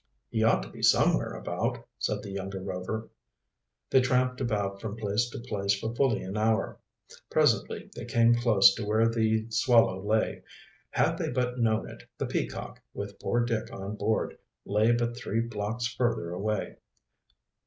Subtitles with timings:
[0.31, 3.11] "He ought to be somewhere about," said the younger Rover.
[3.91, 6.79] They tramped about from place to place for fully an hour.
[7.29, 10.41] Presently they came close to where the Swallow lay.
[10.89, 14.35] Had they but known it, the Peacock, with poor Dick on board,
[14.65, 16.77] lay but three blocks further away.